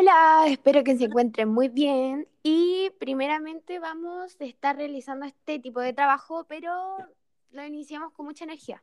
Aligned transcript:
Hola, 0.00 0.44
espero 0.46 0.82
que 0.82 0.96
se 0.96 1.04
encuentren 1.04 1.50
muy 1.50 1.68
bien 1.68 2.26
y 2.42 2.88
primeramente 2.98 3.78
vamos 3.78 4.34
a 4.40 4.44
estar 4.46 4.74
realizando 4.74 5.26
este 5.26 5.58
tipo 5.58 5.78
de 5.80 5.92
trabajo, 5.92 6.46
pero 6.48 6.72
lo 7.50 7.66
iniciamos 7.66 8.10
con 8.14 8.24
mucha 8.24 8.44
energía. 8.44 8.82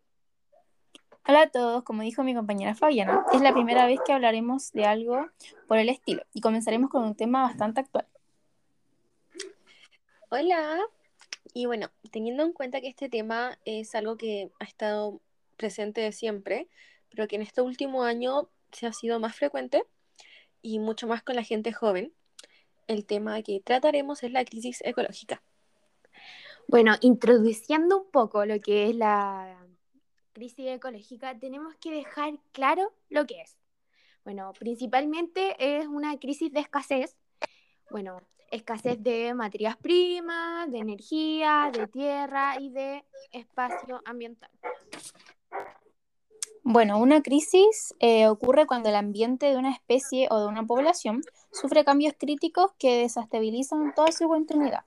Hola 1.28 1.42
a 1.42 1.50
todos, 1.50 1.84
como 1.84 2.04
dijo 2.04 2.22
mi 2.22 2.36
compañera 2.36 2.76
Fabiana, 2.76 3.26
es 3.34 3.42
la 3.42 3.52
primera 3.52 3.88
vez 3.88 4.00
que 4.06 4.14
hablaremos 4.14 4.72
de 4.74 4.86
algo 4.86 5.26
por 5.68 5.80
el 5.80 5.90
estilo 5.90 6.22
y 6.34 6.42
comenzaremos 6.42 6.92
con 6.92 7.04
un 7.04 7.16
tema 7.16 7.42
bastante 7.42 7.80
actual. 7.80 8.06
Hola, 10.30 10.82
y 11.52 11.66
bueno, 11.66 11.90
teniendo 12.12 12.44
en 12.44 12.54
cuenta 12.54 12.80
que 12.80 12.90
este 12.90 13.10
tema 13.10 13.58
es 13.66 13.96
algo 13.96 14.18
que 14.18 14.52
ha 14.60 14.66
estado 14.66 15.20
presente 15.56 16.00
de 16.00 16.12
siempre, 16.12 16.68
pero 17.10 17.28
que 17.28 17.38
en 17.38 17.42
este 17.42 17.62
último 17.62 18.04
año 18.04 18.50
se 18.72 18.86
ha 18.86 18.94
sido 18.94 19.20
más 19.20 19.36
frecuente, 19.36 19.84
y 20.62 20.80
mucho 20.80 21.08
más 21.08 21.24
con 21.24 21.36
la 21.36 21.44
gente 21.44 21.72
joven, 21.72 22.14
el 22.88 23.06
tema 23.06 23.42
que 23.42 23.60
trataremos 23.60 24.24
es 24.24 24.32
la 24.32 24.46
crisis 24.46 24.82
ecológica. 24.84 25.42
Bueno, 26.68 26.96
introduciendo 27.02 27.98
un 27.98 28.12
poco 28.12 28.46
lo 28.46 28.60
que 28.60 28.90
es 28.90 28.96
la 28.96 29.58
crisis 30.34 30.68
ecológica, 30.68 31.38
tenemos 31.38 31.76
que 31.76 31.92
dejar 31.92 32.34
claro 32.52 32.94
lo 33.10 33.26
que 33.26 33.42
es. 33.42 33.58
Bueno, 34.24 34.52
principalmente 34.60 35.56
es 35.58 35.88
una 35.88 36.20
crisis 36.20 36.52
de 36.52 36.60
escasez. 36.60 37.16
Bueno, 37.90 38.22
escasez 38.52 39.02
de 39.02 39.34
materias 39.34 39.78
primas, 39.78 40.70
de 40.70 40.80
energía, 40.80 41.72
de 41.72 41.88
tierra 41.88 42.60
y 42.60 42.70
de 42.70 43.06
espacio 43.32 44.02
ambiental. 44.06 44.52
Bueno, 46.70 47.00
una 47.00 47.22
crisis 47.22 47.96
eh, 48.02 48.28
ocurre 48.28 48.68
cuando 48.68 48.90
el 48.90 48.96
ambiente 48.96 49.46
de 49.46 49.56
una 49.56 49.72
especie 49.72 50.28
o 50.30 50.42
de 50.42 50.48
una 50.48 50.66
población 50.66 51.22
sufre 51.50 51.86
cambios 51.86 52.14
críticos 52.20 52.74
que 52.78 52.98
desestabilizan 52.98 53.94
toda 53.96 54.12
su 54.12 54.28
continuidad. 54.28 54.82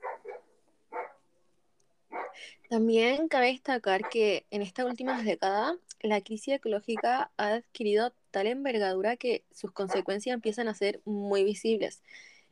También 2.69 3.27
cabe 3.29 3.47
destacar 3.47 4.09
que 4.09 4.45
en 4.51 4.61
estas 4.61 4.85
últimas 4.85 5.25
décadas 5.25 5.75
la 6.01 6.21
crisis 6.21 6.53
ecológica 6.53 7.31
ha 7.37 7.47
adquirido 7.47 8.13
tal 8.29 8.45
envergadura 8.45 9.17
que 9.17 9.43
sus 9.51 9.71
consecuencias 9.71 10.35
empiezan 10.35 10.67
a 10.67 10.75
ser 10.75 11.01
muy 11.03 11.43
visibles 11.43 12.03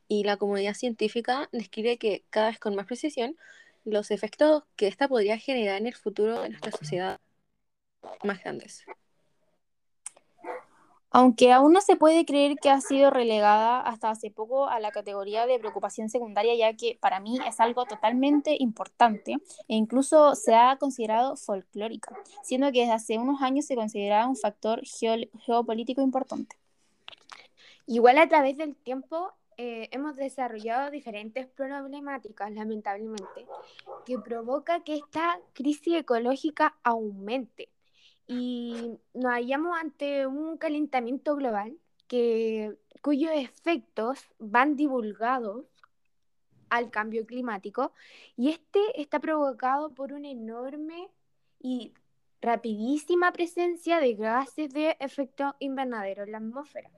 y 0.08 0.24
la 0.24 0.38
comunidad 0.38 0.74
científica 0.74 1.50
describe 1.52 2.00
que 2.00 2.24
cada 2.32 2.48
vez 2.48 2.58
con 2.58 2.74
más 2.74 2.88
precisión 2.88 3.38
los 3.86 4.10
efectos 4.10 4.64
que 4.76 4.88
esta 4.88 5.08
podría 5.08 5.38
generar 5.38 5.78
en 5.78 5.86
el 5.86 5.94
futuro 5.94 6.42
de 6.42 6.50
nuestra 6.50 6.72
sociedad 6.72 7.20
más 8.24 8.44
grandes. 8.44 8.88
Aunque 11.12 11.52
aún 11.52 11.74
no 11.74 11.82
se 11.82 11.96
puede 11.96 12.24
creer 12.24 12.58
que 12.62 12.70
ha 12.70 12.82
sido 12.82 13.10
relegada 13.10 13.82
hasta 13.82 14.12
hace 14.12 14.30
poco 14.30 14.68
a 14.68 14.80
la 14.80 14.92
categoría 14.92 15.48
de 15.48 15.58
preocupación 15.58 16.10
secundaria, 16.10 16.56
ya 16.56 16.78
que 16.78 17.00
para 17.02 17.20
mí 17.20 17.40
es 17.48 17.60
algo 17.60 17.86
totalmente 17.86 18.56
importante 18.60 19.38
e 19.68 19.76
incluso 19.76 20.36
se 20.36 20.54
ha 20.54 20.78
considerado 20.78 21.36
folclórica, 21.36 22.16
siendo 22.44 22.72
que 22.72 22.82
desde 22.82 22.94
hace 22.94 23.18
unos 23.18 23.42
años 23.42 23.66
se 23.66 23.76
considera 23.76 24.28
un 24.28 24.36
factor 24.36 24.82
geopolítico 25.46 26.02
importante. 26.02 26.58
Igual 27.88 28.20
a 28.20 28.28
través 28.28 28.56
del 28.56 28.76
tiempo 28.76 29.34
eh, 29.58 29.90
hemos 29.92 30.16
desarrollado 30.16 30.92
diferentes 30.92 31.48
problemáticas, 31.48 32.52
lamentablemente, 32.52 33.48
que 34.06 34.20
provoca 34.20 34.84
que 34.84 34.96
esta 34.96 35.40
crisis 35.54 35.96
ecológica 35.96 36.78
aumente 36.84 37.68
y 38.30 39.00
nos 39.16 39.32
hallamos 39.32 39.76
ante 39.76 40.28
un 40.28 40.58
calentamiento 40.58 41.36
global 41.36 41.76
que, 42.08 42.78
cuyos 43.02 43.32
efectos 43.34 44.20
van 44.38 44.76
divulgados 44.76 45.66
al 46.70 46.92
cambio 46.92 47.26
climático 47.26 47.92
y 48.38 48.50
este 48.50 48.80
está 49.02 49.20
provocado 49.20 49.96
por 49.96 50.14
una 50.14 50.30
enorme 50.30 51.10
y 51.60 51.92
rapidísima 52.40 53.32
presencia 53.32 54.00
de 54.00 54.14
gases 54.14 54.72
de 54.72 54.96
efecto 55.00 55.56
invernadero 55.58 56.24
en 56.24 56.32
la 56.32 56.38
atmósfera. 56.38 56.92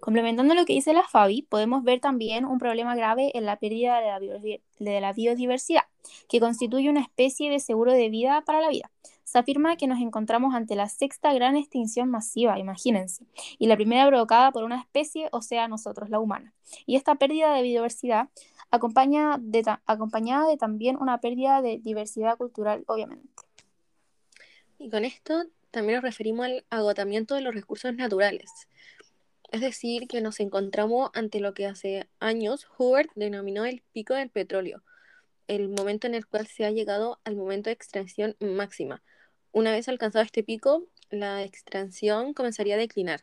Complementando 0.00 0.54
lo 0.54 0.64
que 0.64 0.72
dice 0.72 0.94
la 0.94 1.02
Fabi, 1.02 1.42
podemos 1.42 1.84
ver 1.84 2.00
también 2.00 2.46
un 2.46 2.58
problema 2.58 2.96
grave 2.96 3.30
en 3.36 3.44
la 3.44 3.58
pérdida 3.58 4.00
de 4.00 5.00
la, 5.00 5.12
biodiversidad, 5.12 5.84
que 6.28 6.40
constituye 6.40 6.88
una 6.88 7.00
especie 7.00 7.50
de 7.50 7.60
seguro 7.60 7.92
de 7.92 8.08
vida 8.08 8.42
para 8.46 8.60
la 8.60 8.68
vida. 8.68 8.90
Se 9.24 9.38
afirma 9.38 9.76
que 9.76 9.86
nos 9.86 10.00
encontramos 10.00 10.54
ante 10.54 10.76
la 10.76 10.88
sexta 10.88 11.32
gran 11.32 11.56
extinción 11.56 12.10
masiva, 12.10 12.58
imagínense, 12.58 13.26
y 13.58 13.66
la 13.66 13.76
primera 13.76 14.06
provocada 14.06 14.52
por 14.52 14.64
una 14.64 14.80
especie, 14.80 15.28
o 15.32 15.42
sea, 15.42 15.66
nosotros, 15.66 16.10
la 16.10 16.20
humana. 16.20 16.52
Y 16.86 16.96
esta 16.96 17.16
pérdida 17.16 17.54
de 17.54 17.62
biodiversidad 17.62 18.28
acompaña 18.70 19.40
acompañada 19.86 20.48
de 20.48 20.56
también 20.56 20.96
una 20.96 21.18
pérdida 21.18 21.62
de 21.62 21.78
diversidad 21.78 22.36
cultural, 22.36 22.84
obviamente. 22.86 23.28
Y 24.78 24.90
con 24.90 25.04
esto 25.04 25.44
también 25.70 25.96
nos 25.96 26.04
referimos 26.04 26.46
al 26.46 26.64
agotamiento 26.70 27.34
de 27.34 27.40
los 27.40 27.54
recursos 27.54 27.94
naturales 27.94 28.68
es 29.54 29.60
decir, 29.60 30.08
que 30.08 30.20
nos 30.20 30.40
encontramos 30.40 31.10
ante 31.14 31.38
lo 31.38 31.54
que 31.54 31.66
hace 31.66 32.08
años 32.18 32.66
Hubert 32.76 33.08
denominó 33.14 33.64
el 33.64 33.84
pico 33.92 34.12
del 34.14 34.28
petróleo, 34.28 34.82
el 35.46 35.68
momento 35.68 36.08
en 36.08 36.14
el 36.16 36.26
cual 36.26 36.48
se 36.48 36.64
ha 36.64 36.72
llegado 36.72 37.20
al 37.22 37.36
momento 37.36 37.70
de 37.70 37.74
extracción 37.74 38.34
máxima. 38.40 39.00
Una 39.54 39.70
vez 39.70 39.88
alcanzado 39.88 40.24
este 40.24 40.42
pico, 40.42 40.82
la 41.10 41.44
extracción 41.44 42.34
comenzaría 42.34 42.74
a 42.74 42.78
declinar. 42.78 43.20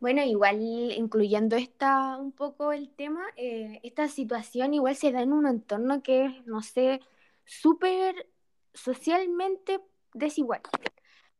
Bueno, 0.00 0.22
igual 0.22 0.62
incluyendo 0.62 1.54
esta 1.54 2.16
un 2.16 2.32
poco 2.32 2.72
el 2.72 2.88
tema, 2.88 3.22
eh, 3.36 3.78
esta 3.82 4.08
situación 4.08 4.72
igual 4.72 4.96
se 4.96 5.12
da 5.12 5.20
en 5.20 5.34
un 5.34 5.46
entorno 5.46 6.02
que 6.02 6.24
es, 6.24 6.46
no 6.46 6.62
sé, 6.62 7.02
súper 7.44 8.26
socialmente 8.72 9.80
desigual. 10.14 10.62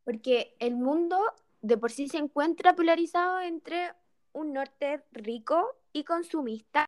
Porque 0.05 0.55
el 0.59 0.77
mundo 0.77 1.19
de 1.63 1.79
por 1.79 1.91
sí 1.91 2.11
se 2.11 2.19
encuentra 2.19 2.77
polarizado 2.77 3.41
entre 3.41 3.95
un 4.35 4.53
norte 4.53 5.03
rico 5.13 5.79
y 5.95 6.05
consumista 6.05 6.85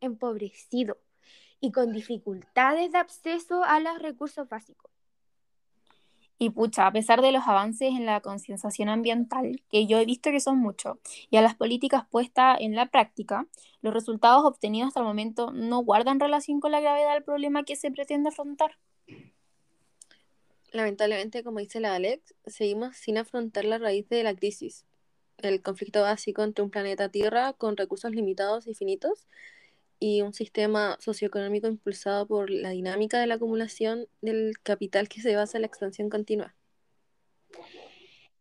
empobrecido 0.00 0.98
y 1.60 1.70
con 1.70 1.92
dificultades 1.92 2.90
de 2.90 2.98
acceso 2.98 3.62
a 3.62 3.78
los 3.78 4.00
recursos 4.00 4.48
básicos. 4.48 4.93
Y 6.38 6.50
pucha, 6.50 6.86
a 6.86 6.92
pesar 6.92 7.22
de 7.22 7.30
los 7.30 7.46
avances 7.46 7.90
en 7.90 8.06
la 8.06 8.20
concienciación 8.20 8.88
ambiental, 8.88 9.62
que 9.70 9.86
yo 9.86 9.98
he 9.98 10.04
visto 10.04 10.30
que 10.30 10.40
son 10.40 10.58
muchos, 10.58 10.98
y 11.30 11.36
a 11.36 11.42
las 11.42 11.54
políticas 11.54 12.04
puestas 12.10 12.56
en 12.60 12.74
la 12.74 12.86
práctica, 12.86 13.46
los 13.82 13.94
resultados 13.94 14.44
obtenidos 14.44 14.88
hasta 14.88 15.00
el 15.00 15.06
momento 15.06 15.52
no 15.52 15.78
guardan 15.80 16.18
relación 16.18 16.60
con 16.60 16.72
la 16.72 16.80
gravedad 16.80 17.14
del 17.14 17.22
problema 17.22 17.62
que 17.64 17.76
se 17.76 17.90
pretende 17.90 18.30
afrontar. 18.30 18.78
Lamentablemente, 20.72 21.44
como 21.44 21.60
dice 21.60 21.78
la 21.78 21.94
Alex, 21.94 22.34
seguimos 22.46 22.96
sin 22.96 23.16
afrontar 23.16 23.64
la 23.64 23.78
raíz 23.78 24.08
de 24.08 24.24
la 24.24 24.34
crisis, 24.34 24.84
el 25.38 25.62
conflicto 25.62 26.02
básico 26.02 26.42
entre 26.42 26.64
un 26.64 26.70
planeta 26.70 27.08
Tierra 27.08 27.52
con 27.52 27.76
recursos 27.76 28.10
limitados 28.10 28.66
y 28.66 28.74
finitos 28.74 29.28
y 30.04 30.20
un 30.20 30.34
sistema 30.34 30.98
socioeconómico 31.00 31.66
impulsado 31.66 32.26
por 32.26 32.50
la 32.50 32.68
dinámica 32.68 33.18
de 33.18 33.26
la 33.26 33.36
acumulación 33.36 34.06
del 34.20 34.58
capital 34.62 35.08
que 35.08 35.22
se 35.22 35.34
basa 35.34 35.56
en 35.56 35.62
la 35.62 35.66
expansión 35.66 36.10
continua. 36.10 36.54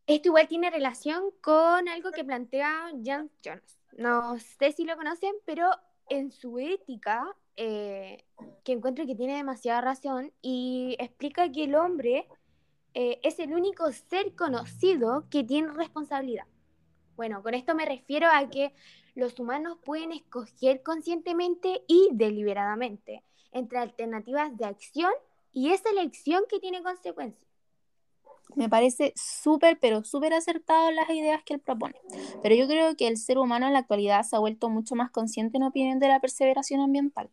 Esto 0.06 0.28
igual 0.28 0.50
tiene 0.50 0.70
relación 0.70 1.24
con 1.40 1.88
algo 1.88 2.12
que 2.12 2.26
plantea 2.26 2.92
Jan 3.02 3.32
Jones. 3.46 3.78
No 3.98 4.38
sé 4.40 4.74
si 4.74 4.84
lo 4.84 4.98
conocen, 4.98 5.32
pero 5.46 5.70
en 6.10 6.34
su 6.34 6.60
ética 6.60 7.34
eh, 7.56 8.26
que 8.66 8.74
encuentro 8.74 9.06
que 9.06 9.16
tiene 9.16 9.38
demasiada 9.38 9.80
razón 9.80 10.34
y 10.42 10.98
explica 11.00 11.50
que 11.50 11.64
el 11.64 11.76
hombre 11.76 12.28
eh, 12.94 13.22
es 13.24 13.40
el 13.40 13.54
único 13.54 13.90
ser 13.94 14.36
conocido 14.36 15.30
que 15.30 15.46
tiene 15.46 15.70
responsabilidad. 15.70 16.46
Bueno, 17.16 17.42
con 17.42 17.54
esto 17.54 17.74
me 17.74 17.86
refiero 17.86 18.28
a 18.30 18.50
que 18.50 18.74
los 19.16 19.40
humanos 19.40 19.78
pueden 19.84 20.12
escoger 20.12 20.82
conscientemente 20.82 21.84
y 21.88 22.10
deliberadamente 22.14 23.24
entre 23.52 23.80
alternativas 23.80 24.56
de 24.58 24.66
acción 24.66 25.12
y 25.52 25.72
esa 25.72 25.90
elección 25.92 26.44
que 26.50 26.60
tiene 26.60 26.82
consecuencias. 26.82 27.44
Me 28.56 28.70
parece 28.70 29.14
súper, 29.16 29.80
pero 29.80 30.04
súper 30.04 30.34
acertado 30.34 30.92
las 30.92 31.10
ideas 31.10 31.44
que 31.44 31.56
él 31.56 31.60
propone. 31.60 31.96
Pero 32.42 32.56
yo 32.56 32.68
creo 32.68 32.96
que 32.96 33.08
el 33.08 33.18
ser 33.18 33.38
humano 33.38 33.68
en 33.68 33.74
la 33.74 33.80
actualidad 33.80 34.24
se 34.24 34.36
ha 34.36 34.40
vuelto 34.40 34.70
mucho 34.70 34.96
más 34.96 35.10
consciente 35.12 35.58
en 35.58 35.64
opinión 35.64 36.00
de 36.00 36.08
la 36.08 36.20
perseveración 36.20 36.82
ambiental. 36.82 37.30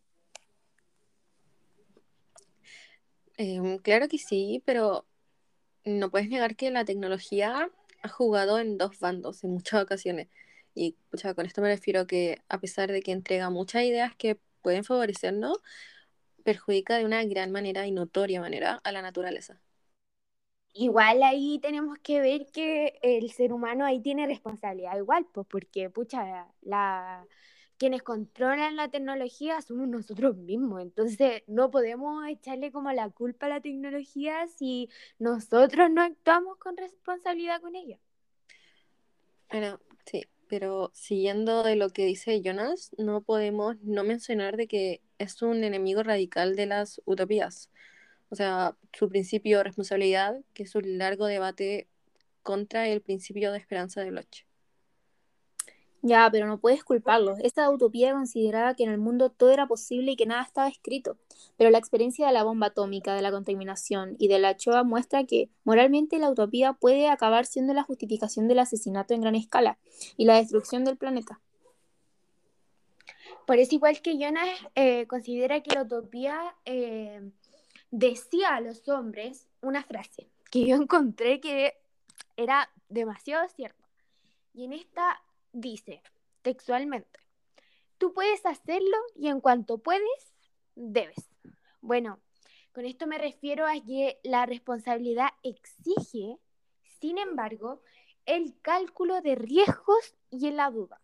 Em, 3.36 3.78
claro 3.78 4.08
que 4.08 4.18
sí, 4.18 4.62
pero 4.64 5.06
no 5.84 6.10
puedes 6.10 6.28
negar 6.28 6.56
que 6.56 6.70
la 6.70 6.84
tecnología 6.84 7.70
ha 8.02 8.08
jugado 8.08 8.58
en 8.58 8.78
dos 8.78 8.98
bandos 8.98 9.44
en 9.44 9.52
muchas 9.52 9.82
ocasiones. 9.82 10.28
Y 10.74 10.96
con 11.34 11.46
esto 11.46 11.62
me 11.62 11.68
refiero 11.68 12.00
a 12.00 12.06
que 12.06 12.42
a 12.48 12.58
pesar 12.60 12.92
de 12.92 13.02
que 13.02 13.12
entrega 13.12 13.50
muchas 13.50 13.84
ideas 13.84 14.14
que 14.16 14.38
pueden 14.62 14.84
favorecernos, 14.84 15.58
perjudica 16.44 16.96
de 16.96 17.04
una 17.04 17.24
gran 17.24 17.52
manera 17.52 17.86
y 17.86 17.92
notoria 17.92 18.40
manera 18.40 18.80
a 18.84 18.92
la 18.92 19.02
naturaleza. 19.02 19.60
igual 20.72 21.22
ahí 21.22 21.58
tenemos 21.60 21.98
que 21.98 22.20
ver 22.20 22.46
que 22.52 22.98
el 23.02 23.30
ser 23.32 23.52
humano 23.52 23.84
ahí 23.84 24.00
tiene 24.00 24.26
responsabilidad 24.26 24.96
igual, 24.96 25.26
pues 25.32 25.46
porque, 25.48 25.90
pucha, 25.90 26.46
la, 26.62 27.26
quienes 27.78 28.02
controlan 28.02 28.76
la 28.76 28.88
tecnología 28.90 29.60
somos 29.62 29.88
nosotros 29.88 30.36
mismos, 30.36 30.82
entonces 30.82 31.42
no 31.46 31.70
podemos 31.70 32.26
echarle 32.28 32.72
como 32.72 32.92
la 32.92 33.10
culpa 33.10 33.46
a 33.46 33.48
la 33.50 33.60
tecnología 33.60 34.46
si 34.48 34.88
nosotros 35.18 35.90
no 35.90 36.02
actuamos 36.02 36.58
con 36.58 36.76
responsabilidad 36.76 37.60
con 37.60 37.74
ella. 37.76 37.98
Bueno, 39.50 39.80
sí, 40.06 40.24
pero 40.50 40.90
siguiendo 40.94 41.62
de 41.62 41.76
lo 41.76 41.90
que 41.90 42.04
dice 42.04 42.42
Jonas, 42.42 42.90
no 42.98 43.22
podemos 43.22 43.76
no 43.82 44.02
mencionar 44.04 44.56
de 44.56 44.66
que 44.66 45.00
es 45.18 45.42
un 45.42 45.62
enemigo 45.64 46.02
radical 46.02 46.56
de 46.56 46.66
las 46.66 47.00
utopías. 47.06 47.70
O 48.30 48.36
sea, 48.36 48.76
su 48.92 49.08
principio 49.08 49.58
de 49.58 49.64
responsabilidad, 49.64 50.40
que 50.52 50.64
es 50.64 50.74
un 50.74 50.98
largo 50.98 51.26
debate 51.26 51.88
contra 52.42 52.88
el 52.88 53.00
principio 53.00 53.52
de 53.52 53.58
esperanza 53.58 54.02
de 54.02 54.10
Bloch. 54.10 54.44
Ya, 56.02 56.28
pero 56.32 56.46
no 56.46 56.58
puedes 56.58 56.82
culparlos. 56.82 57.38
Esta 57.40 57.68
utopía 57.70 58.12
consideraba 58.12 58.74
que 58.74 58.84
en 58.84 58.90
el 58.90 58.98
mundo 58.98 59.28
todo 59.30 59.50
era 59.50 59.66
posible 59.66 60.12
y 60.12 60.16
que 60.16 60.24
nada 60.24 60.42
estaba 60.42 60.68
escrito. 60.68 61.18
Pero 61.58 61.70
la 61.70 61.78
experiencia 61.78 62.26
de 62.26 62.32
la 62.32 62.42
bomba 62.42 62.68
atómica, 62.68 63.14
de 63.14 63.20
la 63.20 63.30
contaminación 63.30 64.16
y 64.18 64.28
de 64.28 64.38
la 64.38 64.52
Shoah 64.52 64.82
muestra 64.82 65.24
que 65.24 65.50
moralmente 65.64 66.18
la 66.18 66.30
utopía 66.30 66.72
puede 66.72 67.08
acabar 67.08 67.44
siendo 67.44 67.74
la 67.74 67.82
justificación 67.82 68.48
del 68.48 68.60
asesinato 68.60 69.12
en 69.12 69.20
gran 69.20 69.34
escala 69.34 69.78
y 70.16 70.24
la 70.24 70.36
destrucción 70.36 70.84
del 70.84 70.96
planeta. 70.96 71.40
Por 73.46 73.58
eso 73.58 73.74
igual 73.74 74.00
que 74.00 74.16
Jonas 74.16 74.48
eh, 74.76 75.06
considera 75.06 75.60
que 75.60 75.74
la 75.74 75.82
utopía 75.82 76.54
eh, 76.64 77.30
decía 77.90 78.54
a 78.54 78.60
los 78.60 78.88
hombres 78.88 79.48
una 79.60 79.82
frase 79.82 80.28
que 80.50 80.64
yo 80.66 80.76
encontré 80.80 81.40
que 81.40 81.74
era 82.36 82.70
demasiado 82.88 83.46
cierta. 83.48 83.84
Y 84.54 84.64
en 84.64 84.72
esta 84.72 85.22
dice 85.52 86.02
textualmente, 86.42 87.20
tú 87.98 88.12
puedes 88.14 88.44
hacerlo 88.46 88.96
y 89.14 89.28
en 89.28 89.40
cuanto 89.40 89.78
puedes, 89.78 90.34
debes. 90.74 91.30
Bueno, 91.80 92.20
con 92.72 92.84
esto 92.84 93.06
me 93.06 93.18
refiero 93.18 93.66
a 93.66 93.74
que 93.84 94.18
la 94.22 94.46
responsabilidad 94.46 95.28
exige, 95.42 96.38
sin 97.00 97.18
embargo, 97.18 97.82
el 98.26 98.54
cálculo 98.62 99.20
de 99.20 99.34
riesgos 99.34 100.14
y 100.30 100.50
la 100.50 100.70
duda. 100.70 101.00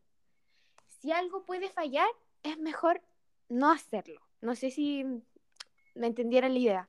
Si 1.01 1.13
algo 1.13 1.45
puede 1.45 1.69
fallar, 1.69 2.09
es 2.43 2.59
mejor 2.59 3.03
no 3.49 3.71
hacerlo. 3.71 4.21
No 4.41 4.55
sé 4.55 4.71
si 4.71 5.05
me 5.95 6.07
entendieron 6.07 6.53
la 6.53 6.59
idea. 6.59 6.89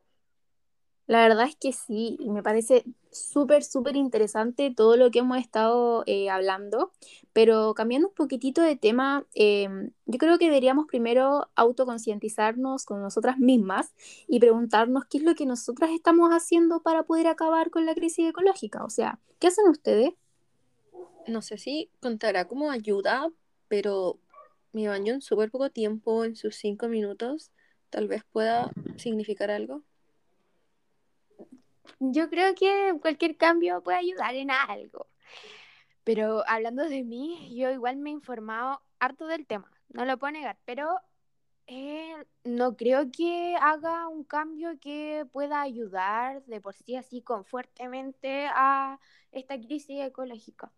La 1.08 1.22
verdad 1.22 1.48
es 1.48 1.56
que 1.56 1.72
sí, 1.72 2.18
me 2.28 2.44
parece 2.44 2.84
súper, 3.12 3.64
súper 3.64 3.96
interesante 3.96 4.74
todo 4.76 4.98
lo 4.98 5.10
que 5.10 5.20
hemos 5.20 5.38
estado 5.38 6.04
eh, 6.06 6.30
hablando, 6.30 6.92
pero 7.32 7.74
cambiando 7.74 8.10
un 8.10 8.14
poquitito 8.14 8.62
de 8.62 8.76
tema, 8.76 9.26
em, 9.34 9.92
yo 10.06 10.18
creo 10.18 10.38
que 10.38 10.46
deberíamos 10.46 10.86
primero 10.86 11.50
autoconcientizarnos 11.56 12.84
con 12.84 13.02
nosotras 13.02 13.40
mismas 13.40 13.94
y 14.28 14.40
preguntarnos 14.40 15.06
qué 15.06 15.20
es 15.20 15.24
lo 15.24 15.34
que 15.36 15.46
nosotras 15.46 15.92
estamos 15.92 16.32
haciendo 16.32 16.82
para 16.82 17.04
poder 17.04 17.28
acabar 17.28 17.70
con 17.70 17.86
la 17.86 17.96
crisis 17.96 18.28
ecológica. 18.30 18.84
O 18.84 18.90
sea, 18.90 19.20
¿qué 19.40 19.48
hacen 19.48 19.70
ustedes? 19.70 20.12
No 21.26 21.42
sé 21.42 21.58
si 21.58 21.90
contará 22.02 22.50
como 22.50 22.70
ayuda, 22.70 23.30
pero 23.70 24.20
me 24.74 24.90
baño 24.90 25.14
en 25.14 25.22
súper 25.22 25.52
poco 25.52 25.70
tiempo, 25.70 26.26
en 26.26 26.36
sus 26.36 26.58
cinco 26.58 26.90
minutos, 26.90 27.52
tal 27.90 28.10
vez 28.10 28.24
pueda 28.32 28.72
significar 28.98 29.52
algo. 29.52 29.84
Yo 32.00 32.30
creo 32.30 32.54
que 32.56 32.96
cualquier 33.02 33.38
cambio 33.38 33.82
puede 33.82 33.98
ayudar 33.98 34.36
en 34.36 34.52
algo. 34.52 35.08
Pero 36.04 36.44
hablando 36.48 36.88
de 36.88 37.04
mí, 37.04 37.54
yo 37.56 37.70
igual 37.70 37.98
me 37.98 38.12
he 38.12 38.14
informado 38.14 38.82
harto 39.00 39.28
del 39.28 39.46
tema, 39.46 39.70
no 39.90 40.06
lo 40.06 40.18
puedo 40.18 40.32
negar, 40.32 40.58
pero 40.66 40.88
eh, 41.68 42.16
no 42.46 42.78
creo 42.78 43.12
que 43.12 43.56
haga 43.60 44.08
un 44.08 44.24
cambio 44.24 44.80
que 44.80 45.26
pueda 45.34 45.62
ayudar 45.62 46.46
de 46.46 46.62
por 46.62 46.76
sí 46.76 46.96
así 46.96 47.22
con 47.22 47.44
fuertemente 47.44 48.48
a 48.54 49.00
esta 49.34 49.60
crisis 49.60 50.00
ecológica. 50.00 50.72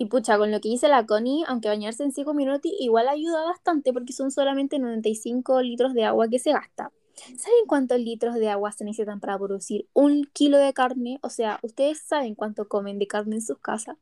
Y 0.00 0.06
pucha, 0.06 0.38
con 0.38 0.52
lo 0.52 0.60
que 0.60 0.68
dice 0.68 0.86
la 0.86 1.04
Connie, 1.06 1.44
aunque 1.48 1.66
bañarse 1.66 2.04
en 2.04 2.12
5 2.12 2.34
minutos 2.34 2.70
igual 2.78 3.08
ayuda 3.08 3.44
bastante 3.46 3.92
porque 3.92 4.12
son 4.12 4.30
solamente 4.30 4.78
95 4.78 5.60
litros 5.60 5.92
de 5.92 6.04
agua 6.04 6.28
que 6.28 6.38
se 6.38 6.52
gasta. 6.52 6.92
¿Saben 7.18 7.66
cuántos 7.66 7.98
litros 7.98 8.34
de 8.36 8.48
agua 8.48 8.72
se 8.72 8.84
necesitan 8.84 9.20
para 9.20 9.38
producir 9.38 9.88
un 9.92 10.24
kilo 10.32 10.58
de 10.58 10.72
carne? 10.72 11.18
O 11.22 11.30
sea, 11.30 11.58
¿ustedes 11.62 12.00
saben 12.00 12.34
cuánto 12.34 12.68
comen 12.68 12.98
de 12.98 13.06
carne 13.06 13.36
en 13.36 13.42
sus 13.42 13.58
casas? 13.58 13.96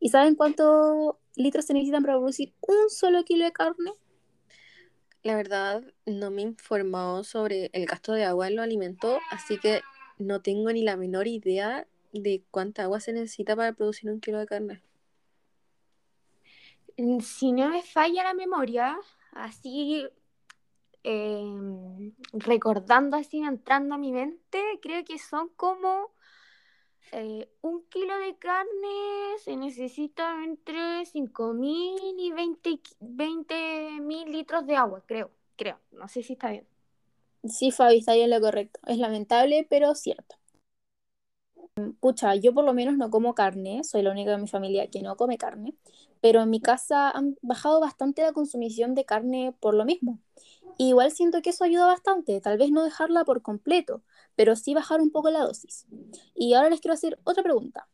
¿Y 0.00 0.10
saben 0.10 0.34
cuántos 0.34 1.16
litros 1.34 1.64
se 1.64 1.74
necesitan 1.74 2.02
para 2.02 2.18
producir 2.18 2.54
un 2.60 2.90
solo 2.90 3.24
kilo 3.24 3.44
de 3.44 3.52
carne? 3.52 3.92
La 5.22 5.34
verdad, 5.34 5.82
no 6.06 6.30
me 6.30 6.42
he 6.42 6.44
informado 6.44 7.24
sobre 7.24 7.70
el 7.72 7.86
gasto 7.86 8.12
de 8.12 8.24
agua 8.24 8.48
en 8.48 8.56
los 8.56 8.64
alimentos, 8.64 9.18
así 9.30 9.58
que 9.58 9.80
no 10.18 10.42
tengo 10.42 10.72
ni 10.72 10.82
la 10.82 10.96
menor 10.96 11.26
idea 11.26 11.86
de 12.12 12.42
cuánta 12.50 12.84
agua 12.84 13.00
se 13.00 13.12
necesita 13.12 13.56
para 13.56 13.72
producir 13.72 14.10
un 14.10 14.20
kilo 14.20 14.38
de 14.38 14.46
carne. 14.46 14.82
Si 17.20 17.52
no 17.52 17.68
me 17.68 17.82
falla 17.82 18.24
la 18.24 18.34
memoria, 18.34 18.98
así 19.32 20.08
Em, 21.02 22.12
recordando 22.32 23.16
así, 23.16 23.38
entrando 23.38 23.94
a 23.94 23.98
mi 23.98 24.12
mente, 24.12 24.60
creo 24.82 25.04
que 25.04 25.18
son 25.18 25.48
como 25.56 26.12
eh, 27.12 27.48
un 27.62 27.84
kilo 27.88 28.18
de 28.18 28.36
carne 28.36 29.38
se 29.42 29.56
necesita 29.56 30.44
entre 30.44 31.06
5.000 31.06 32.18
y 32.18 32.32
20.000 32.32 34.00
mil 34.02 34.30
litros 34.30 34.66
de 34.66 34.76
agua, 34.76 35.02
creo, 35.06 35.30
creo, 35.56 35.78
no 35.92 36.08
sé 36.08 36.22
si 36.22 36.34
está 36.34 36.50
bien. 36.50 36.66
Sí, 37.44 37.70
Fabi, 37.70 37.98
está 37.98 38.14
bien 38.14 38.30
lo 38.30 38.40
correcto. 38.40 38.80
Es 38.86 38.98
lamentable, 38.98 39.66
pero 39.70 39.94
cierto. 39.94 40.36
Pucha, 42.00 42.34
yo 42.34 42.52
por 42.52 42.64
lo 42.64 42.74
menos 42.74 42.96
no 42.96 43.10
como 43.10 43.34
carne, 43.34 43.84
soy 43.84 44.02
la 44.02 44.10
única 44.10 44.32
de 44.32 44.38
mi 44.38 44.48
familia 44.48 44.90
que 44.90 45.00
no 45.00 45.16
come 45.16 45.38
carne, 45.38 45.74
pero 46.20 46.42
en 46.42 46.50
mi 46.50 46.60
casa 46.60 47.10
han 47.10 47.36
bajado 47.42 47.80
bastante 47.80 48.22
la 48.22 48.32
consumición 48.32 48.94
de 48.94 49.04
carne 49.04 49.54
por 49.60 49.74
lo 49.74 49.84
mismo 49.84 50.18
igual 50.78 51.10
siento 51.10 51.42
que 51.42 51.50
eso 51.50 51.64
ayuda 51.64 51.86
bastante, 51.86 52.40
tal 52.40 52.56
vez 52.56 52.70
no 52.70 52.84
dejarla 52.84 53.24
por 53.24 53.42
completo, 53.42 54.02
pero 54.36 54.56
sí 54.56 54.74
bajar 54.74 55.00
un 55.00 55.10
poco 55.10 55.30
la 55.30 55.40
dosis. 55.40 55.86
Y 56.34 56.54
ahora 56.54 56.70
les 56.70 56.80
quiero 56.80 56.94
hacer 56.94 57.18
otra 57.24 57.42
pregunta. 57.42 57.88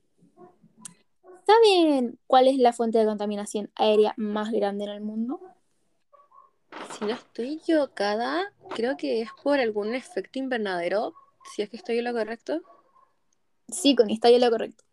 ¿Saben 1.46 2.18
cuál 2.26 2.48
es 2.48 2.58
la 2.58 2.72
fuente 2.72 2.98
de 2.98 3.06
contaminación 3.06 3.70
aérea 3.74 4.14
más 4.16 4.50
grande 4.50 4.84
en 4.84 4.90
el 4.90 5.00
mundo? 5.00 5.40
Si 6.92 7.04
no 7.04 7.12
estoy 7.12 7.54
equivocada, 7.54 8.52
creo 8.70 8.96
que 8.96 9.22
es 9.22 9.30
por 9.42 9.60
algún 9.60 9.94
efecto 9.94 10.38
invernadero, 10.38 11.14
si 11.54 11.62
es 11.62 11.70
que 11.70 11.76
estoy 11.76 11.98
en 11.98 12.04
lo 12.04 12.12
correcto. 12.12 12.60
Sí, 13.68 13.94
con 13.94 14.10
está 14.10 14.28
en 14.28 14.40
lo 14.40 14.50
correcto. 14.50 14.84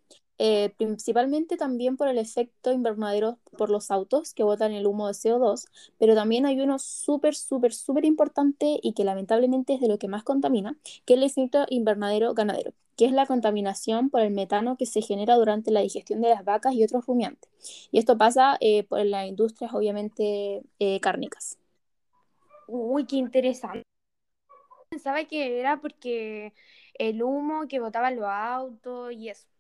Eh, 0.44 0.74
principalmente 0.76 1.56
también 1.56 1.98
por 1.98 2.08
el 2.08 2.18
efecto 2.18 2.72
invernadero 2.72 3.38
por 3.60 3.70
los 3.70 3.92
autos 3.92 4.34
que 4.34 4.42
botan 4.42 4.72
el 4.72 4.88
humo 4.88 5.06
de 5.06 5.14
CO2, 5.14 5.68
pero 6.00 6.16
también 6.16 6.48
hay 6.48 6.60
uno 6.60 6.80
súper, 6.80 7.36
súper, 7.36 7.76
súper 7.76 8.06
importante 8.06 8.80
y 8.82 8.94
que 8.94 9.04
lamentablemente 9.04 9.76
es 9.76 9.82
de 9.82 9.88
lo 9.88 10.00
que 10.00 10.08
más 10.08 10.24
contamina, 10.24 10.76
que 11.06 11.14
es 11.14 11.18
el 11.20 11.24
efecto 11.26 11.68
invernadero 11.70 12.34
ganadero, 12.34 12.74
que 12.98 13.06
es 13.06 13.12
la 13.12 13.28
contaminación 13.28 14.10
por 14.10 14.22
el 14.22 14.32
metano 14.32 14.78
que 14.78 14.88
se 14.88 15.04
genera 15.04 15.36
durante 15.36 15.70
la 15.70 15.82
digestión 15.82 16.22
de 16.22 16.30
las 16.30 16.44
vacas 16.44 16.74
y 16.74 16.84
otros 16.84 17.06
rumiantes. 17.06 17.52
Y 17.92 18.00
esto 18.00 18.18
pasa 18.18 18.58
eh, 18.62 18.82
por 18.84 19.06
las 19.06 19.28
industrias, 19.28 19.72
obviamente, 19.76 20.64
eh, 20.80 21.00
cárnicas. 21.02 21.60
Uy, 22.68 23.06
qué 23.06 23.18
interesante. 23.18 23.84
Pensaba 24.90 25.24
que 25.26 25.60
era 25.60 25.80
porque 25.80 26.54
el 26.96 27.22
humo 27.22 27.68
que 27.68 27.80
botaban 27.80 28.16
los 28.16 28.26
autos 28.26 29.14
y 29.14 29.30
eso. 29.30 29.51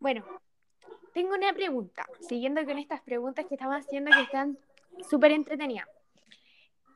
Bueno, 0.00 0.24
tengo 1.12 1.34
una 1.34 1.52
pregunta, 1.52 2.06
siguiendo 2.20 2.64
con 2.64 2.78
estas 2.78 3.00
preguntas 3.02 3.46
que 3.46 3.54
estamos 3.56 3.76
haciendo 3.76 4.12
que 4.12 4.22
están 4.22 4.56
súper 5.08 5.32
entretenidas. 5.32 5.88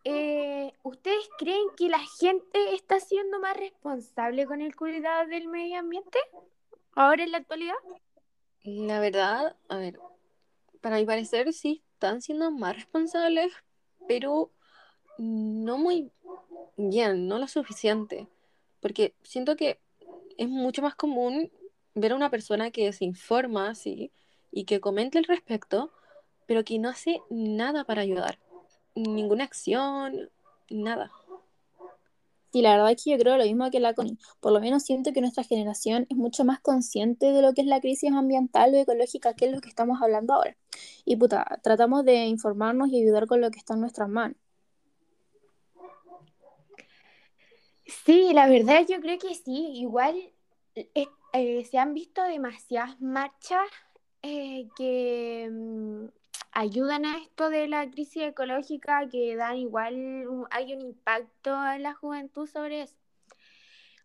Eh, 0.05 0.73
¿Ustedes 0.83 1.29
creen 1.39 1.67
que 1.77 1.89
la 1.89 2.01
gente 2.21 2.75
está 2.75 3.01
siendo 3.01 3.41
más 3.41 3.57
responsable 3.57 4.47
con 4.47 4.61
el 4.61 4.75
cuidado 4.77 5.29
del 5.29 5.49
medio 5.49 5.79
ambiente 5.79 6.19
ahora 6.95 7.25
en 7.25 7.33
la 7.33 7.39
actualidad? 7.39 7.75
La 8.65 9.01
verdad, 9.01 9.57
a 9.69 9.77
ver, 9.77 9.99
para 10.81 10.97
mi 10.97 11.05
parecer 11.05 11.53
sí 11.53 11.83
están 11.95 12.23
siendo 12.23 12.51
más 12.53 12.77
responsables, 12.77 13.53
pero 14.07 14.51
no 15.19 15.79
muy 15.79 16.13
bien, 16.77 17.27
no 17.27 17.39
lo 17.39 17.49
suficiente, 17.49 18.29
porque 18.81 19.15
siento 19.23 19.57
que 19.57 19.81
es 20.37 20.49
mucho 20.49 20.83
más 20.83 20.95
común 20.95 21.51
ver 21.95 22.13
a 22.13 22.17
una 22.17 22.31
persona 22.31 22.71
que 22.71 22.93
se 22.93 23.05
informa 23.05 23.71
así 23.71 24.13
y 24.51 24.65
que 24.65 24.81
comenta 24.81 25.19
al 25.19 25.25
respecto, 25.25 25.93
pero 26.47 26.65
que 26.65 26.79
no 26.79 26.89
hace 26.89 27.21
nada 27.31 27.85
para 27.85 28.03
ayudar. 28.03 28.39
Ninguna 28.95 29.45
acción, 29.45 30.31
nada. 30.71 31.11
Sí, 32.53 32.61
la 32.61 32.73
verdad 32.73 32.91
es 32.93 33.03
que 33.03 33.13
yo 33.13 33.19
creo 33.19 33.39
lo 33.39 33.45
mismo 33.45 33.71
que 33.71 33.81
la 33.81 33.95
Connie. 33.95 34.19
Por 34.41 34.53
lo 34.53 34.61
menos 34.61 34.83
siento 34.83 35.15
que 35.15 35.23
nuestra 35.23 35.43
generación 35.43 36.07
es 36.11 36.17
mucho 36.19 36.45
más 36.45 36.61
consciente 36.61 37.33
de 37.33 37.41
lo 37.41 37.55
que 37.55 37.63
es 37.63 37.67
la 37.67 37.81
crisis 37.81 38.13
ambiental 38.13 38.75
o 38.75 38.77
ecológica, 38.77 39.35
que 39.35 39.47
es 39.47 39.53
lo 39.53 39.63
que 39.63 39.71
estamos 39.71 40.03
hablando 40.03 40.35
ahora. 40.35 40.55
Y 41.07 41.17
puta, 41.17 41.61
tratamos 41.63 42.05
de 42.05 42.27
informarnos 42.27 42.91
y 42.91 43.01
ayudar 43.01 43.27
con 43.27 43.41
lo 43.41 43.51
que 43.51 43.59
está 43.59 43.73
en 43.73 43.81
nuestras 43.81 44.11
manos. 44.11 44.37
Sí, 48.05 48.33
la 48.35 48.47
verdad 48.49 48.85
yo 48.87 49.01
creo 49.01 49.19
que 49.19 49.35
sí. 49.35 49.73
Igual 49.75 50.17
eh, 50.75 51.07
eh, 51.33 51.65
se 51.65 51.79
han 51.79 51.95
visto 51.95 52.23
demasiadas 52.23 53.01
marchas 53.01 53.67
eh, 54.23 54.69
que 54.77 55.49
mm, 55.51 56.07
ayudan 56.53 57.07
a 57.07 57.19
esto 57.19 57.51
de 57.51 57.69
la 57.69 57.91
crisis 57.91 58.23
ecológica, 58.25 59.09
que 59.09 59.37
dan 59.37 59.57
igual, 59.57 60.47
hay 60.51 60.75
un 60.75 60.81
impacto 60.83 61.51
en 61.73 61.83
la 61.83 61.95
juventud 61.95 62.47
sobre 62.47 62.83
eso. 62.83 62.97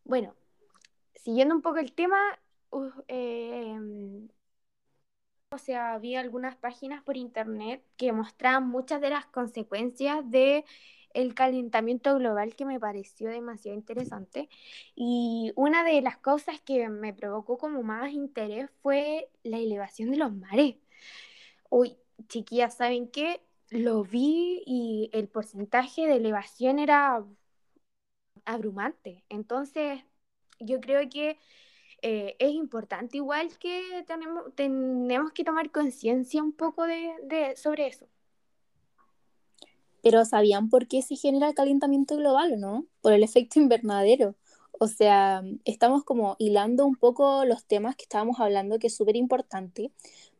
Bueno, 0.03 0.35
siguiendo 1.15 1.55
un 1.55 1.61
poco 1.61 1.77
el 1.77 1.93
tema, 1.93 2.17
uh, 2.71 2.89
eh, 3.07 3.77
o 5.49 5.57
sea, 5.57 5.97
vi 5.97 6.15
algunas 6.15 6.55
páginas 6.55 7.03
por 7.03 7.17
internet 7.17 7.83
que 7.97 8.11
mostraban 8.11 8.67
muchas 8.67 9.01
de 9.01 9.09
las 9.09 9.25
consecuencias 9.27 10.29
de 10.29 10.65
el 11.17 11.33
calentamiento 11.35 12.15
global 12.17 12.55
que 12.55 12.65
me 12.65 12.79
pareció 12.79 13.29
demasiado 13.29 13.77
interesante. 13.77 14.49
Y 14.95 15.51
una 15.55 15.83
de 15.83 16.01
las 16.01 16.17
cosas 16.17 16.61
que 16.61 16.89
me 16.89 17.13
provocó 17.13 17.57
como 17.57 17.83
más 17.83 18.11
interés 18.13 18.69
fue 18.81 19.29
la 19.43 19.57
elevación 19.59 20.11
de 20.11 20.17
los 20.17 20.33
mares. 20.33 20.75
Uy, 21.69 21.97
chiquillas, 22.29 22.77
¿saben 22.77 23.09
qué? 23.11 23.41
Lo 23.69 24.03
vi 24.03 24.63
y 24.65 25.09
el 25.13 25.27
porcentaje 25.29 26.07
de 26.07 26.15
elevación 26.17 26.79
era 26.79 27.23
abrumante. 28.45 29.23
Entonces, 29.29 30.01
yo 30.59 30.79
creo 30.81 31.07
que 31.09 31.37
eh, 32.01 32.35
es 32.39 32.51
importante 32.53 33.17
igual 33.17 33.57
que 33.59 34.03
tenemos, 34.07 34.53
tenemos 34.55 35.31
que 35.33 35.43
tomar 35.43 35.71
conciencia 35.71 36.43
un 36.43 36.53
poco 36.53 36.85
de, 36.85 37.13
de- 37.25 37.55
sobre 37.57 37.87
eso. 37.87 38.07
Pero 40.07 40.23
¿sabían 40.23 40.69
por 40.69 40.87
qué 40.87 41.01
se 41.01 41.17
genera 41.17 41.49
el 41.49 41.53
calentamiento 41.53 42.15
global 42.15 42.61
no? 42.61 42.85
Por 43.01 43.11
el 43.11 43.23
efecto 43.23 43.59
invernadero. 43.59 44.35
O 44.79 44.87
sea, 44.87 45.43
estamos 45.65 46.05
como 46.05 46.37
hilando 46.39 46.85
un 46.85 46.95
poco 46.95 47.43
los 47.43 47.65
temas 47.65 47.97
que 47.97 48.03
estábamos 48.03 48.39
hablando, 48.39 48.79
que 48.79 48.87
es 48.87 48.95
súper 48.95 49.17
importante, 49.17 49.91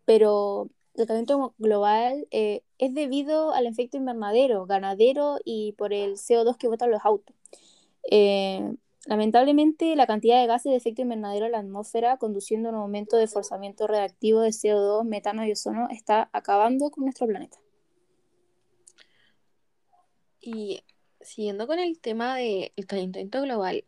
pero 0.05 0.69
el 0.95 1.05
calentamiento 1.05 1.53
global 1.57 2.27
eh, 2.31 2.63
es 2.77 2.93
debido 2.93 3.51
al 3.51 3.67
efecto 3.67 3.97
invernadero, 3.97 4.65
ganadero 4.67 5.37
y 5.43 5.73
por 5.73 5.91
el 5.91 6.13
CO2 6.13 6.55
que 6.55 6.69
botan 6.69 6.89
los 6.89 7.01
autos. 7.03 7.35
Eh, 8.09 8.73
lamentablemente, 9.05 9.97
la 9.97 10.07
cantidad 10.07 10.39
de 10.39 10.47
gases 10.47 10.71
de 10.71 10.77
efecto 10.77 11.01
invernadero 11.01 11.45
en 11.45 11.51
la 11.51 11.59
atmósfera, 11.59 12.15
conduciendo 12.15 12.69
a 12.69 12.71
un 12.71 12.77
aumento 12.77 13.17
de 13.17 13.27
forzamiento 13.27 13.85
reactivo 13.85 14.39
de 14.39 14.51
CO2, 14.51 15.03
metano 15.03 15.45
y 15.45 15.51
ozono, 15.51 15.89
está 15.91 16.29
acabando 16.31 16.89
con 16.89 17.03
nuestro 17.03 17.27
planeta. 17.27 17.57
Y 20.49 20.81
siguiendo 21.19 21.67
con 21.67 21.77
el 21.77 21.99
tema 21.99 22.37
del 22.37 22.71
calentamiento 22.87 23.41
global, 23.41 23.83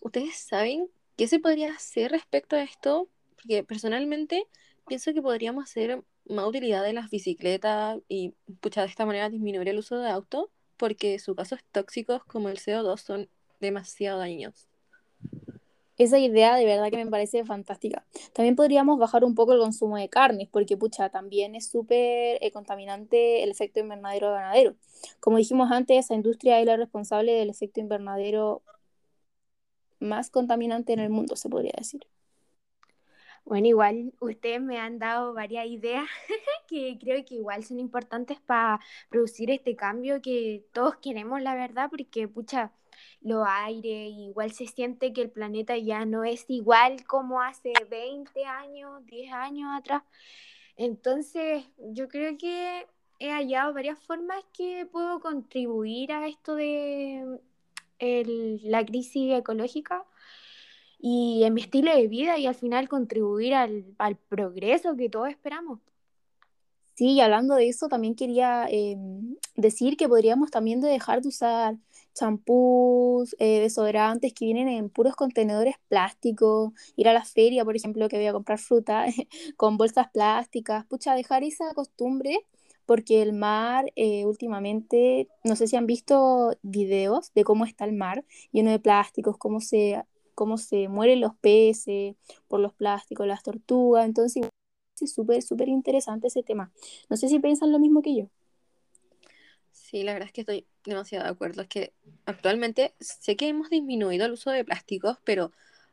¿ustedes 0.00 0.36
saben 0.36 0.88
qué 1.16 1.26
se 1.26 1.40
podría 1.40 1.72
hacer 1.72 2.12
respecto 2.12 2.54
a 2.54 2.62
esto? 2.62 3.08
Porque 3.34 3.64
personalmente 3.64 4.46
pienso 4.86 5.12
que 5.12 5.20
podríamos 5.20 5.64
hacer 5.64 6.04
más 6.28 6.46
utilidad 6.46 6.84
de 6.84 6.92
las 6.92 7.10
bicicletas 7.10 7.98
y 8.06 8.32
pucha, 8.60 8.82
de 8.82 8.86
esta 8.86 9.06
manera 9.06 9.28
disminuir 9.28 9.68
el 9.68 9.78
uso 9.78 9.98
de 9.98 10.08
autos, 10.08 10.50
porque 10.76 11.18
sus 11.18 11.34
gases 11.34 11.64
tóxicos 11.72 12.22
como 12.26 12.48
el 12.48 12.58
CO2 12.58 13.00
son 13.00 13.28
demasiado 13.58 14.20
dañinos. 14.20 14.68
Esa 15.96 16.18
idea 16.18 16.56
de 16.56 16.64
verdad 16.64 16.90
que 16.90 16.96
me 16.96 17.10
parece 17.10 17.44
fantástica. 17.44 18.04
También 18.32 18.56
podríamos 18.56 18.98
bajar 18.98 19.24
un 19.24 19.34
poco 19.34 19.52
el 19.52 19.60
consumo 19.60 19.96
de 19.96 20.08
carnes, 20.08 20.48
porque 20.50 20.76
pucha, 20.76 21.08
también 21.08 21.54
es 21.54 21.68
súper 21.68 22.38
eh, 22.40 22.50
contaminante 22.52 23.42
el 23.44 23.50
efecto 23.50 23.80
invernadero 23.80 24.32
ganadero. 24.32 24.74
Como 25.20 25.36
dijimos 25.36 25.70
antes, 25.70 26.04
esa 26.04 26.14
industria 26.14 26.58
es 26.60 26.66
la 26.66 26.76
responsable 26.76 27.32
del 27.32 27.50
efecto 27.50 27.80
invernadero 27.80 28.62
más 30.00 30.30
contaminante 30.30 30.92
en 30.92 31.00
el 31.00 31.10
mundo, 31.10 31.36
se 31.36 31.48
podría 31.48 31.74
decir. 31.76 32.06
Bueno, 33.44 33.66
igual 33.66 34.12
ustedes 34.20 34.60
me 34.60 34.78
han 34.78 34.98
dado 34.98 35.34
varias 35.34 35.66
ideas 35.66 36.06
que 36.68 36.98
creo 36.98 37.22
que 37.24 37.34
igual 37.34 37.62
son 37.62 37.78
importantes 37.78 38.40
para 38.40 38.80
producir 39.10 39.50
este 39.50 39.76
cambio 39.76 40.22
que 40.22 40.64
todos 40.72 40.96
queremos, 40.96 41.42
la 41.42 41.54
verdad, 41.54 41.90
porque 41.90 42.26
pucha, 42.26 42.72
los 43.24 43.44
aires, 43.48 44.12
igual 44.16 44.52
se 44.52 44.66
siente 44.68 45.12
que 45.12 45.22
el 45.22 45.30
planeta 45.30 45.76
ya 45.78 46.06
no 46.06 46.24
es 46.24 46.44
igual 46.48 47.04
como 47.06 47.40
hace 47.42 47.72
20 47.90 48.44
años, 48.46 49.04
10 49.06 49.32
años 49.32 49.70
atrás. 49.76 50.02
Entonces, 50.76 51.64
yo 51.78 52.08
creo 52.08 52.36
que 52.38 52.86
he 53.20 53.30
hallado 53.30 53.74
varias 53.74 53.98
formas 54.00 54.44
que 54.52 54.86
puedo 54.86 55.20
contribuir 55.20 56.12
a 56.12 56.28
esto 56.28 56.54
de 56.56 57.40
el- 57.98 58.60
la 58.70 58.84
crisis 58.86 59.32
ecológica 59.34 60.04
y 60.98 61.44
en 61.44 61.54
mi 61.54 61.62
estilo 61.62 61.94
de 61.94 62.08
vida 62.08 62.38
y 62.38 62.46
al 62.46 62.54
final 62.56 62.88
contribuir 62.88 63.54
al, 63.54 63.84
al 63.98 64.16
progreso 64.16 64.96
que 64.96 65.08
todos 65.10 65.28
esperamos. 65.30 65.80
Sí, 66.94 67.12
y 67.14 67.20
hablando 67.20 67.56
de 67.56 67.68
eso, 67.68 67.88
también 67.88 68.14
quería 68.14 68.66
eh, 68.70 68.96
decir 69.56 69.96
que 69.96 70.08
podríamos 70.08 70.50
también 70.50 70.80
de 70.80 70.88
dejar 70.88 71.22
de 71.22 71.28
usar 71.28 71.76
champús, 72.14 73.36
eh, 73.38 73.60
desodorantes 73.60 74.32
que 74.32 74.46
vienen 74.46 74.68
en 74.68 74.88
puros 74.90 75.16
contenedores 75.16 75.76
plásticos, 75.88 76.72
ir 76.96 77.08
a 77.08 77.12
la 77.12 77.24
feria, 77.24 77.64
por 77.64 77.76
ejemplo, 77.76 78.08
que 78.08 78.16
voy 78.16 78.26
a 78.26 78.32
comprar 78.32 78.58
fruta 78.58 79.06
con 79.56 79.76
bolsas 79.76 80.08
plásticas, 80.12 80.86
pucha, 80.86 81.14
dejar 81.14 81.42
esa 81.44 81.74
costumbre 81.74 82.40
porque 82.86 83.22
el 83.22 83.32
mar 83.32 83.86
eh, 83.96 84.26
últimamente, 84.26 85.28
no 85.42 85.56
sé 85.56 85.66
si 85.66 85.76
han 85.76 85.86
visto 85.86 86.56
videos 86.62 87.32
de 87.34 87.44
cómo 87.44 87.64
está 87.64 87.84
el 87.84 87.92
mar 87.94 88.24
lleno 88.52 88.70
de 88.70 88.78
plásticos, 88.78 89.38
cómo 89.38 89.60
se, 89.60 90.02
cómo 90.34 90.58
se 90.58 90.88
mueren 90.88 91.20
los 91.20 91.34
peces 91.36 92.16
por 92.48 92.60
los 92.60 92.74
plásticos, 92.74 93.26
las 93.26 93.42
tortugas, 93.42 94.04
entonces 94.06 94.48
es 95.00 95.12
súper, 95.12 95.42
súper 95.42 95.68
interesante 95.68 96.28
ese 96.28 96.42
tema. 96.42 96.72
No 97.08 97.16
sé 97.16 97.28
si 97.28 97.38
piensan 97.38 97.72
lo 97.72 97.78
mismo 97.78 98.02
que 98.02 98.16
yo. 98.16 98.26
Sí, 99.94 100.02
la 100.02 100.12
verdad 100.12 100.26
es 100.26 100.32
que 100.32 100.40
estoy 100.40 100.66
demasiado 100.84 101.22
de 101.24 101.30
acuerdo. 101.30 101.62
Es 101.62 101.68
que 101.68 101.92
actualmente 102.26 102.94
sé 102.98 103.36
que 103.36 103.46
hemos 103.46 103.70
disminuido 103.70 104.26
el 104.26 104.32
uso 104.32 104.50
de 104.50 104.64
plásticos, 104.64 105.18
pero 105.22 105.52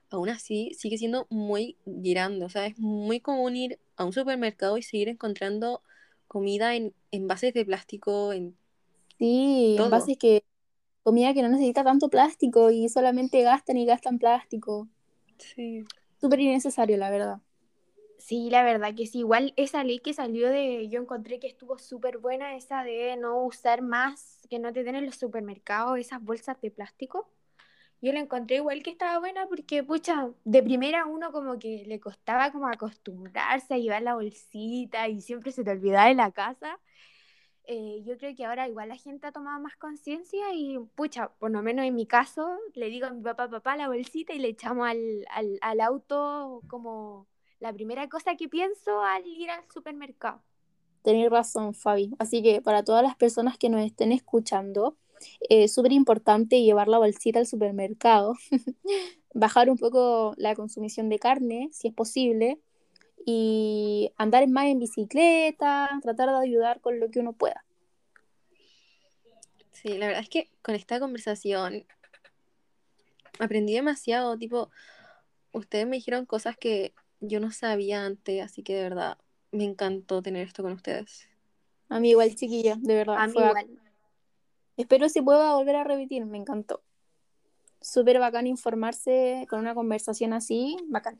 aún 0.09 0.27
así 0.29 0.71
sigue 0.73 0.97
siendo 0.97 1.27
muy 1.29 1.77
grande. 1.85 2.43
O 2.45 2.49
sea, 2.49 2.65
es 2.65 2.79
muy 2.79 3.19
común 3.19 3.55
ir 3.55 3.77
a 3.97 4.05
un 4.05 4.11
supermercado 4.11 4.79
y 4.79 4.81
seguir 4.81 5.07
encontrando 5.07 5.83
comida 6.27 6.73
en 6.73 6.95
envases 7.11 7.53
de 7.53 7.63
plástico, 7.63 8.33
en 8.33 8.55
Sí, 9.19 9.75
todo. 9.77 9.85
envases 9.85 10.17
que, 10.17 10.43
comida 11.03 11.35
que 11.35 11.43
no 11.43 11.49
necesita 11.49 11.83
tanto 11.83 12.09
plástico 12.09 12.71
y 12.71 12.89
solamente 12.89 13.43
gastan 13.43 13.77
y 13.77 13.85
gastan 13.85 14.17
plástico. 14.17 14.87
Sí. 15.37 15.85
Súper 16.19 16.39
innecesario, 16.39 16.97
la 16.97 17.11
verdad. 17.11 17.37
Sí, 18.21 18.49
la 18.51 18.63
verdad 18.63 18.93
que 18.95 19.07
sí. 19.07 19.19
Igual 19.19 19.53
esa 19.57 19.83
ley 19.83 19.99
que 19.99 20.13
salió 20.13 20.49
de, 20.49 20.87
yo 20.89 21.01
encontré 21.01 21.39
que 21.39 21.47
estuvo 21.47 21.77
súper 21.79 22.19
buena, 22.19 22.55
esa 22.55 22.83
de 22.83 23.17
no 23.17 23.43
usar 23.43 23.81
más, 23.81 24.39
que 24.49 24.59
no 24.59 24.71
te 24.71 24.83
den 24.83 24.95
en 24.95 25.05
los 25.07 25.15
supermercados 25.15 25.97
esas 25.99 26.21
bolsas 26.23 26.59
de 26.61 26.71
plástico. 26.71 27.27
Yo 28.01 28.13
la 28.13 28.19
encontré 28.21 28.57
igual 28.57 28.83
que 28.83 28.91
estaba 28.91 29.19
buena 29.19 29.47
porque, 29.47 29.83
pucha, 29.83 30.29
de 30.45 30.63
primera 30.63 31.05
uno 31.05 31.31
como 31.31 31.59
que 31.59 31.83
le 31.87 31.99
costaba 31.99 32.51
como 32.51 32.67
acostumbrarse 32.67 33.75
a 33.75 33.77
llevar 33.77 34.03
la 34.03 34.15
bolsita 34.15 35.07
y 35.09 35.21
siempre 35.21 35.51
se 35.51 35.63
te 35.63 35.71
olvidaba 35.71 36.07
de 36.09 36.15
la 36.15 36.31
casa. 36.31 36.79
Eh, 37.65 38.03
yo 38.05 38.17
creo 38.17 38.35
que 38.35 38.45
ahora 38.45 38.67
igual 38.67 38.89
la 38.89 38.97
gente 38.97 39.27
ha 39.27 39.31
tomado 39.31 39.61
más 39.61 39.77
conciencia 39.77 40.53
y, 40.53 40.79
pucha, 40.95 41.29
por 41.39 41.51
lo 41.51 41.61
menos 41.63 41.85
en 41.85 41.95
mi 41.95 42.05
caso, 42.07 42.57
le 42.75 42.87
digo 42.89 43.07
a 43.07 43.11
mi 43.11 43.21
papá, 43.23 43.49
papá, 43.49 43.77
la 43.77 43.87
bolsita 43.87 44.33
y 44.33 44.39
le 44.39 44.49
echamos 44.49 44.87
al, 44.87 45.25
al, 45.31 45.57
al 45.61 45.81
auto 45.81 46.63
como 46.67 47.27
la 47.61 47.71
primera 47.71 48.09
cosa 48.09 48.35
que 48.35 48.49
pienso 48.49 49.01
al 49.01 49.25
ir 49.25 49.49
al 49.49 49.63
supermercado. 49.71 50.41
Tenés 51.03 51.29
razón, 51.29 51.73
Fabi. 51.73 52.11
Así 52.19 52.43
que 52.43 52.61
para 52.61 52.83
todas 52.83 53.03
las 53.03 53.15
personas 53.15 53.57
que 53.57 53.69
nos 53.69 53.81
estén 53.81 54.11
escuchando, 54.11 54.97
es 55.41 55.47
eh, 55.49 55.67
súper 55.67 55.91
importante 55.91 56.61
llevar 56.61 56.87
la 56.87 56.97
bolsita 56.97 57.39
al 57.39 57.45
supermercado, 57.45 58.33
bajar 59.33 59.69
un 59.69 59.77
poco 59.77 60.33
la 60.37 60.55
consumición 60.55 61.07
de 61.09 61.19
carne, 61.19 61.69
si 61.71 61.87
es 61.87 61.93
posible, 61.93 62.59
y 63.25 64.11
andar 64.17 64.47
más 64.47 64.65
en 64.65 64.79
bicicleta, 64.79 65.99
tratar 66.01 66.29
de 66.29 66.37
ayudar 66.37 66.81
con 66.81 66.99
lo 66.99 67.11
que 67.11 67.19
uno 67.19 67.33
pueda. 67.33 67.63
Sí, 69.71 69.97
la 69.99 70.07
verdad 70.07 70.23
es 70.23 70.29
que 70.29 70.49
con 70.63 70.73
esta 70.73 70.99
conversación 70.99 71.85
aprendí 73.39 73.73
demasiado, 73.73 74.35
tipo, 74.37 74.71
ustedes 75.51 75.85
me 75.85 75.97
dijeron 75.97 76.25
cosas 76.25 76.57
que 76.57 76.93
yo 77.21 77.39
no 77.39 77.51
sabía 77.51 78.05
antes, 78.05 78.43
así 78.43 78.63
que 78.63 78.75
de 78.75 78.83
verdad 78.83 79.17
me 79.51 79.63
encantó 79.63 80.21
tener 80.21 80.45
esto 80.47 80.63
con 80.63 80.73
ustedes. 80.73 81.27
A 81.89 81.99
mí 81.99 82.09
igual, 82.09 82.35
chiquilla, 82.35 82.75
de 82.79 82.95
verdad. 82.95 83.17
A 83.17 83.27
mí 83.27 83.33
fue 83.33 83.45
igual. 83.45 83.69
Espero 84.77 85.09
se 85.09 85.21
pueda 85.21 85.53
volver 85.55 85.75
a 85.75 85.83
repetir, 85.83 86.25
me 86.25 86.37
encantó. 86.37 86.81
súper 87.81 88.19
bacán 88.19 88.47
informarse 88.47 89.45
con 89.49 89.59
una 89.59 89.73
conversación 89.73 90.33
así, 90.33 90.77
bacán. 90.87 91.17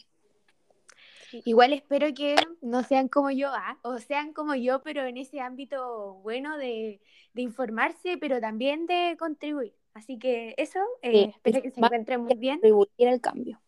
Igual 1.45 1.71
espero 1.73 2.13
que 2.13 2.35
no 2.61 2.83
sean 2.83 3.07
como 3.07 3.31
yo, 3.31 3.49
ah, 3.53 3.77
o 3.83 3.97
sean 3.99 4.33
como 4.33 4.53
yo, 4.55 4.81
pero 4.83 5.05
en 5.05 5.17
ese 5.17 5.39
ámbito 5.39 6.15
bueno 6.23 6.57
de, 6.57 6.99
de 7.33 7.41
informarse, 7.41 8.17
pero 8.17 8.41
también 8.41 8.85
de 8.85 9.15
contribuir. 9.17 9.73
Así 9.93 10.17
que 10.19 10.53
eso, 10.57 10.79
eh, 11.01 11.11
Sí, 11.11 11.31
espero 11.35 11.61
que 11.61 11.71
se 11.71 11.79
encuentren 11.79 12.21
muy 12.21 12.35
bien. 12.35 12.55
Contribuir 12.59 13.07
al 13.07 13.21
cambio. 13.21 13.61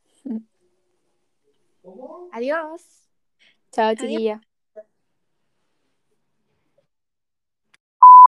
Adiós. 2.31 2.81
Chao, 3.71 3.95
chiquilla. 3.95 4.41